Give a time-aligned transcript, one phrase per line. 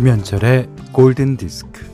[0.00, 1.89] 김현철의 골든 디스크.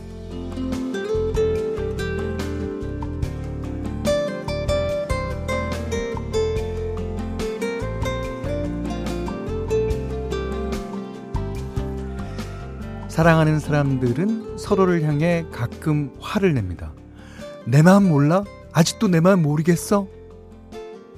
[13.16, 16.92] 사랑하는 사람들은 서로를 향해 가끔 화를 냅니다.
[17.64, 18.44] 내 마음 몰라?
[18.74, 20.06] 아직도 내 마음 모르겠어?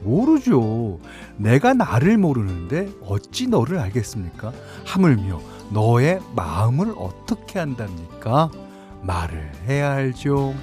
[0.05, 1.01] 모르죠.
[1.39, 4.53] 내가 나를 모르는데 어찌 너를 알겠습니까?
[4.85, 5.41] 하물며
[5.73, 8.53] 너의 마음을 어떻게 한답니까?
[9.03, 10.55] 말을 해야 알죠.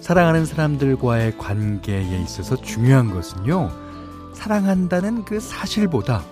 [0.00, 3.89] 사랑하는 사람들과의 관계에 있어서 중요한 것은요,
[4.40, 6.24] 사랑한다는 그 사실보다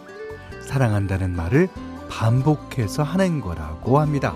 [0.62, 1.68] 사랑한다는 말을
[2.08, 4.34] 반복해서 하는 거라고 합니다.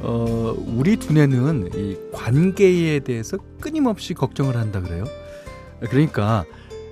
[0.00, 5.04] 어, 우리 두뇌는 이 관계에 대해서 끊임없이 걱정을 한다 그래요.
[5.80, 6.44] 그러니까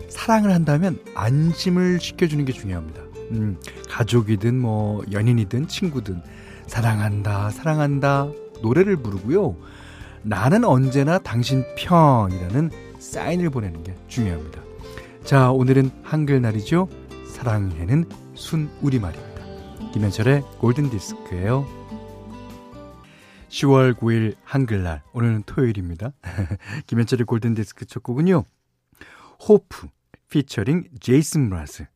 [0.08, 3.02] 사랑을 한다면 안심을 시켜주는 게 중요합니다.
[3.32, 3.58] 음,
[3.91, 6.22] 가족이든 뭐 연인이든 친구든
[6.66, 8.30] 사랑한다, 사랑한다
[8.64, 9.56] 노래를 부르고요.
[10.22, 14.62] 나는 언제나 당신 편이라는 사인을 보내는 게 중요합니다.
[15.22, 16.88] 자, 오늘은 한글날이죠.
[17.28, 19.34] 사랑해는 순 우리말입니다.
[19.92, 21.66] 김현철의 골든 디스크예요.
[23.48, 26.12] 10월 9일 한글날 오늘은 토요일입니다.
[26.88, 28.44] 김현철의 골든디스크 첫 곡은요.
[29.48, 29.88] 호프
[30.28, 31.86] 피처링 제이슨 브라스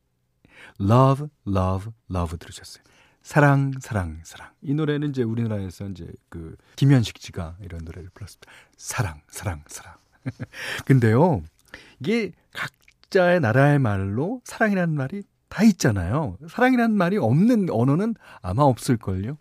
[0.79, 2.83] Love, Love, Love 들으셨어요.
[3.21, 4.49] 사랑, 사랑, 사랑.
[4.61, 8.51] 이 노래는 이제 우리나라에서 이제 그 김현식 씨가 이런 노래를 불렀습니다.
[8.77, 9.95] 사랑, 사랑, 사랑.
[10.85, 11.43] 근데요,
[11.99, 16.37] 이게 각자의 나라의 말로 사랑이라는 말이 다 있잖아요.
[16.47, 19.37] 사랑이라는 말이 없는 언어는 아마 없을걸요.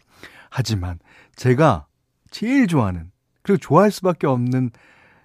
[0.50, 0.98] 하지만
[1.36, 1.86] 제가
[2.30, 3.10] 제일 좋아하는
[3.42, 4.70] 그리고 좋아할 수밖에 없는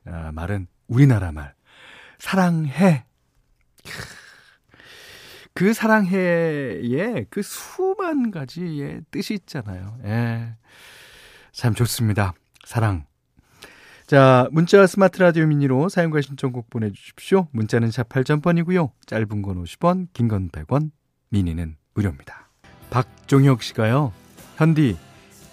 [0.06, 1.53] 아, 말은 우리나라 말
[2.19, 3.06] 사랑해.
[5.53, 9.97] 그 사랑해에 그 수만 가지의 뜻이 있잖아요.
[10.03, 10.56] 예.
[11.52, 12.34] 참 좋습니다.
[12.66, 13.06] 사랑.
[14.08, 17.47] 자, 문자 스마트 라디오 미니로 사용과 신청곡 보내주십시오.
[17.52, 18.92] 문자는 샵 8000번이고요.
[19.06, 20.92] 짧은 건 50원, 긴 건 100원,
[21.30, 22.50] 미니는 무료입니다.
[22.90, 24.12] 박종혁 씨가요.
[24.58, 24.97] 현디,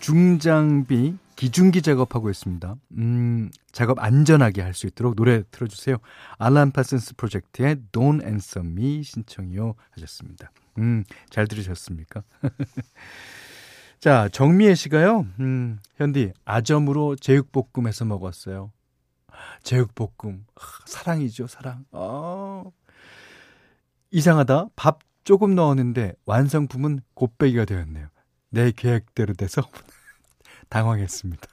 [0.01, 2.77] 중장비 기중기 작업하고 있습니다.
[2.99, 5.97] 음, 작업 안전하게 할 수 있도록 노래 틀어주세요.
[6.37, 10.53] 알란 파슨스 프로젝트의 Don't Answer Me 신청이요 하셨습니다.
[10.77, 12.23] 음, 잘 들으셨습니까?
[14.01, 18.71] 자, 정미애 씨가요, 음, 현디, 아점으로 제육볶음해서 먹었어요.
[19.63, 21.87] 제육볶음, 아, 사랑이죠, 사랑.
[21.93, 22.65] 아,
[24.11, 24.67] 이상하다.
[24.77, 28.09] 밥 조금 넣었는데 완성품은 곱빼기가 되었네요.
[28.51, 29.63] 내 계획대로 돼서
[30.71, 31.47] 당황했습니다.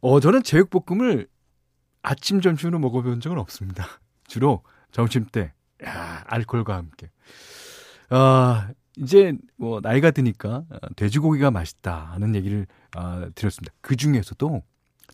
[0.00, 1.28] 어, 저는 제육볶음을
[2.02, 3.86] 아침, 점심으로 먹어본 적은 없습니다.
[4.26, 4.62] 주로
[4.92, 5.52] 점심 때,
[5.84, 7.10] 야, 알코올과 함께.
[8.08, 12.66] 아, 이제 뭐 나이가 드니까 어, 돼지고기가 맛있다 하는 얘기를
[12.96, 13.74] 아, 드렸습니다.
[13.80, 14.62] 그 중에서도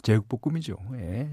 [0.03, 0.77] 제육볶음이죠.
[0.95, 1.31] 예.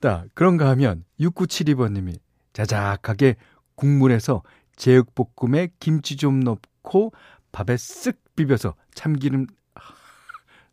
[0.00, 2.18] 딱 그런가 하면 6972번님이
[2.52, 3.36] 자작하게
[3.74, 4.42] 국물에서
[4.76, 7.12] 제육볶음에 김치 좀 넣고
[7.52, 9.46] 밥에 쓱 비벼서 참기름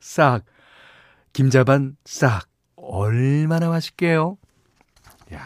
[0.05, 0.43] 싹,
[1.33, 2.47] 김자반 싹.
[2.75, 4.37] 얼마나 맛있게요?
[5.33, 5.43] 야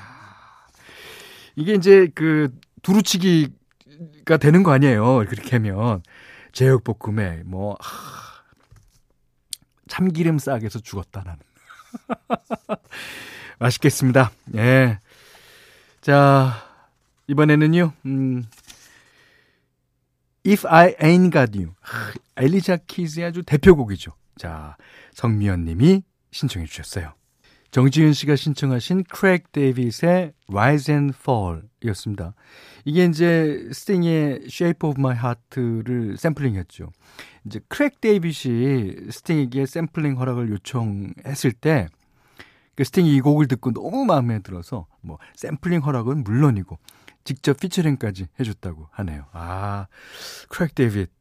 [1.56, 5.25] 이게 이제 그 두루치기가 되는 거 아니에요.
[5.30, 6.03] 그렇게 하면.
[6.52, 8.44] 제육볶음에 뭐, 하,
[9.88, 11.40] 참기름 싹에서 죽었다, 나는.
[13.59, 14.31] 맛있겠습니다.
[14.56, 15.00] 예.
[16.02, 16.53] 자,
[17.28, 18.44] 이번에는요, 음,
[20.46, 21.74] If I Ain't Got You.
[22.35, 24.14] 앨리샤 키스의 아주 대표곡이죠.
[24.40, 24.78] 자,
[25.14, 26.02] 성미연 님이
[26.32, 27.14] 신청해 주셨어요.
[27.72, 32.34] 정지윤 씨가 신청하신 크레이그 데이빗의 Rise and Fall 이었습니다.
[32.86, 36.90] 이게 이제 스팅의 Shape of My Heart를 샘플링 했죠.
[37.46, 41.88] 이제 크레이그 데이빗이 스팅에게 샘플링 허락을 요청했을 때,
[42.76, 46.80] 그 스팅이 이 곡을 듣고 너무 마음에 들어서, 뭐, 샘플링 허락은 물론이고,
[47.26, 49.26] 직접 피처링까지 해줬다고 하네요.
[49.34, 49.88] 아,
[50.47, 51.18] 크레이그 데이빗.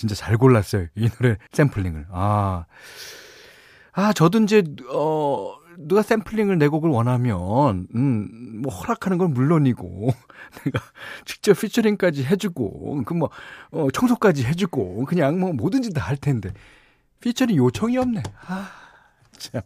[0.00, 0.86] 진짜 잘 골랐어요.
[0.96, 2.06] 이 노래 샘플링을.
[2.10, 2.64] 아.
[3.92, 4.62] 아, 저도 이제,
[4.94, 10.10] 어, 누가 샘플링을 내 곡을 원하면, 음, 뭐, 허락하는 건 물론이고,
[10.64, 10.80] 내가
[11.26, 13.28] 직접 피처링까지 해주고, 그 뭐,
[13.72, 16.50] 어, 청소까지 해주고, 그냥 뭐, 뭐든지 다 할 텐데,
[17.20, 18.22] 피처링 요청이 없네.
[18.46, 18.70] 아,
[19.36, 19.60] 참.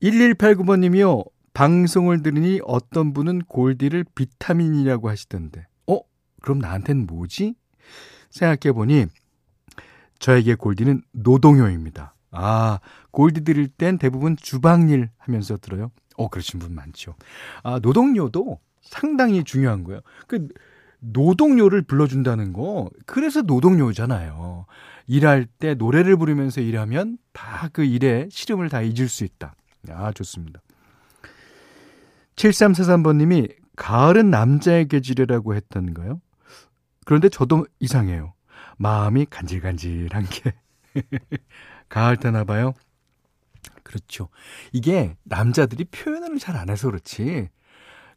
[0.00, 1.24] 1189번님이요.
[1.52, 5.66] 방송을 들으니 어떤 분은 골디를 비타민이라고 하시던데.
[5.88, 5.98] 어?
[6.42, 7.56] 그럼 나한텐 뭐지?
[8.30, 9.06] 생각해 보니
[10.18, 12.14] 저에게 골디는 노동요입니다.
[12.30, 12.80] 아,
[13.10, 15.90] 골디 들을 땐 대부분 주방일 하면서 들어요.
[16.16, 17.14] 어, 그러신 분 많죠.
[17.62, 20.00] 아, 노동요도 상당히 중요한 거예요.
[20.26, 20.48] 그
[21.00, 24.66] 노동요를 불러준다는 거, 그래서 노동요잖아요.
[25.06, 29.54] 일할 때 노래를 부르면서 일하면 다 그 일에 시름을 다 잊을 수 있다.
[29.90, 30.60] 아, 좋습니다.
[32.36, 36.20] 7343번님이 가을은 남자의 계절이라고 했던가요?
[37.08, 38.34] 그런데 저도 이상해요.
[38.76, 40.52] 마음이 간질간질한 게
[41.88, 42.74] 가을 때나 봐요.
[43.82, 44.28] 그렇죠.
[44.74, 47.48] 이게 남자들이 표현을 잘 안 해서 그렇지.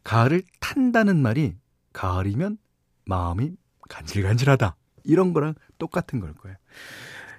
[0.03, 1.55] 가을을 탄다는 말이
[1.93, 2.57] 가을이면
[3.05, 3.53] 마음이
[3.87, 4.75] 간질간질하다.
[5.05, 6.57] 이런 거랑 똑같은 걸 거예요.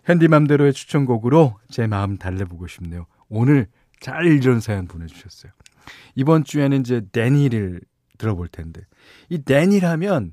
[0.04, 3.04] 현디맘대로의 추천곡으로 제 마음 달래보고 싶네요.
[3.28, 3.68] 오늘
[4.00, 5.52] 잘 이런 사연 보내주셨어요.
[6.14, 7.82] 이번 주에는 이제 데니를
[8.16, 8.80] 들어볼 텐데
[9.28, 10.32] 이 데니를 하면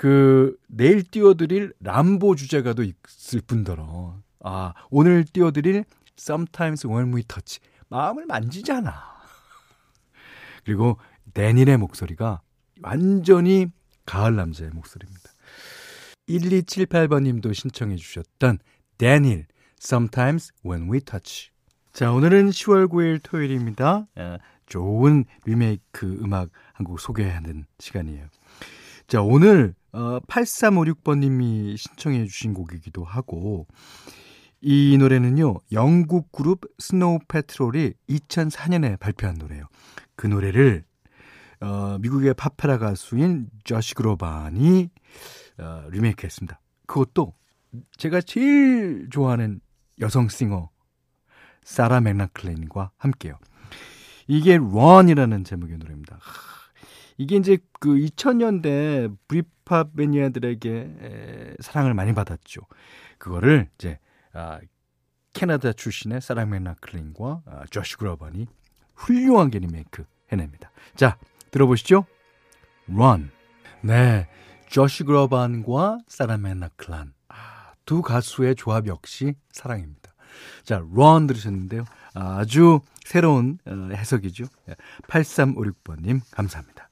[0.00, 5.84] 그 내일 띄워드릴 람보 주제가도 있을 뿐더러 아 오늘 띄워드릴
[6.18, 7.60] Sometimes When We Touch
[7.90, 8.94] 마음을 만지잖아.
[10.64, 10.96] 그리고
[11.34, 12.40] 데닐의 목소리가
[12.80, 13.66] 완전히
[14.06, 15.32] 가을 남자의 목소리입니다.
[16.30, 18.58] 1278번님도 신청해 주셨던
[18.96, 19.44] 댄 힐
[19.82, 21.50] Sometimes When We Touch
[21.92, 24.06] 자 오늘은 10월 9일 토요일입니다.
[24.64, 28.28] 좋은 리메이크 음악 한 곡 소개하는 시간이에요.
[29.06, 33.66] 자, 오늘 어 8356번 님이 신청해 주신 곡이기도 하고
[34.60, 35.56] 이 노래는요.
[35.72, 39.64] 영국 그룹 스노우 패트롤이 2004년에 발표한 노래예요.
[40.16, 40.84] 그 노래를
[41.60, 44.90] 어 미국의 파페라 가수인 조시 그로반이
[45.58, 46.60] 어 리메이크했습니다.
[46.86, 47.34] 그것도
[47.96, 49.60] 제가 제일 좋아하는
[50.00, 50.70] 여성 singer
[51.62, 53.38] 사라 맥라클란과 함께요.
[54.26, 56.18] 이게 Run이라는 제목의 노래입니다.
[57.18, 62.62] 이게 이제 그 2000년대 브 리팝 매니아들에게 사랑을 많이 받았죠.
[63.18, 63.98] 그거를 이제
[64.32, 64.58] 아,
[65.32, 68.48] 캐나다 출신의 사라 맥라클란과 아, 조시 그로번이
[68.96, 70.72] 훌륭하게 리메이크 해냅니다.
[70.96, 71.16] 자,
[71.52, 72.04] 들어보시죠.
[72.92, 73.30] Run.
[73.82, 74.28] 네.
[74.68, 77.14] 조시 그로반과 사라 맥락클란.
[77.28, 80.12] 아, 두 가수의 조합 역시 사랑입니다.
[80.64, 81.84] 자, Run 들으셨는데요.
[82.14, 84.44] 아주 새로운 어, 해석이죠.
[85.08, 86.89] 8356번님 예, 감사합니다.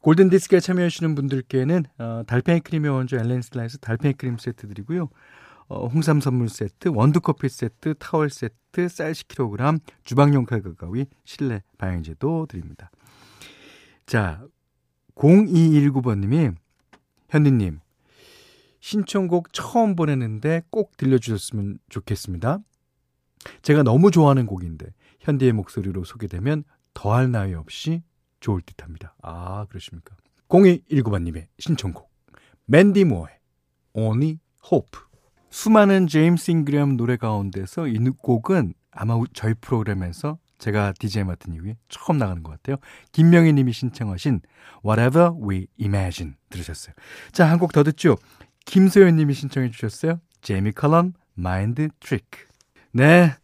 [0.00, 5.10] 골든디스크에 참여해주시는 분들께는 어, 달팽이 크림의 원조 엘렌슬라에서 달팽이 크림 세트 드리고요.
[5.68, 12.46] 어, 홍삼 선물 세트, 원두커피 세트, 타월 세트, 쌀 10kg, 주방용 칼과 가위, 실내 방향제도
[12.46, 12.90] 드립니다.
[14.06, 14.42] 자,
[15.14, 16.54] 0219번님이
[17.28, 17.80] 현디님
[18.80, 22.58] 신청곡 처음 보내는데 꼭 들려주셨으면 좋겠습니다.
[23.62, 24.86] 제가 너무 좋아하는 곡인데
[25.20, 26.64] 현디의 목소리로 소개되면
[26.94, 28.02] 더할 나위 없이
[28.40, 29.14] 좋을 듯 합니다.
[29.22, 30.16] 아 그러십니까?
[30.48, 32.10] 0219번님의 신청곡
[32.66, 33.38] 맨디 모어의
[33.92, 34.38] Only
[34.72, 35.00] Hope
[35.50, 42.18] 수많은 제임스 잉그램 노래 가운데서 이 곡은 아마 저희 프로그램에서 제가 DJ 맡은 이후에 처음
[42.18, 42.76] 나가는 것 같아요.
[43.12, 44.42] 김명희 님이 신청하신
[44.84, 46.94] Whatever We Imagine 들으셨어요.
[47.32, 48.16] 자, 한 곡 더 듣죠.
[48.66, 50.20] 김소연 님이 신청해 주셨어요.
[50.42, 52.46] 제이미 컬럼 Mind Trick.
[52.92, 53.34] 네.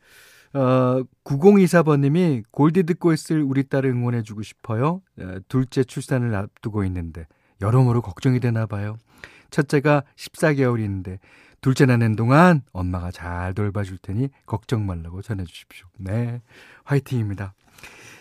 [0.56, 5.02] 어, 9024번님이 골디 듣고 있을 우리 딸을 응원해주고 싶어요.
[5.20, 7.26] 어, 둘째 출산을 앞두고 있는데
[7.60, 8.96] 여러모로 걱정이 되나 봐요.
[9.50, 11.18] 첫째가 14개월인데
[11.60, 15.86] 둘째 낳는 동안 엄마가 잘 돌봐줄 테니 걱정 말라고 전해주십시오.
[15.98, 16.40] 네,
[16.84, 17.54] 화이팅입니다.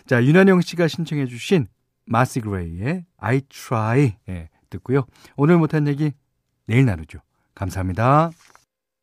[0.06, 1.68] 자, 윤한영 씨가 신청해주신
[2.04, 5.06] 마시 그레이의 I Try 예, 듣고요.
[5.36, 6.12] 오늘 못한 얘기
[6.66, 7.18] 내일 나누죠.
[7.54, 8.30] 감사합니다.